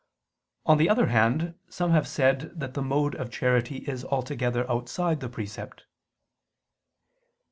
On 0.65 0.79
the 0.79 0.89
other 0.89 1.05
hand, 1.09 1.53
some 1.69 1.91
have 1.91 2.07
said 2.07 2.59
that 2.59 2.73
the 2.73 2.81
mode 2.81 3.13
of 3.13 3.29
charity 3.29 3.85
is 3.87 4.03
altogether 4.03 4.67
outside 4.67 5.19
the 5.19 5.29
precept. 5.29 5.85